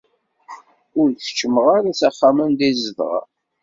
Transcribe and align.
Ur 0.99 1.07
keččmeɣ 1.21 1.67
ara 1.77 1.91
s 1.99 2.01
axxam 2.07 2.37
anda 2.45 2.65
i 2.69 2.73
zedɣeɣ. 2.83 3.25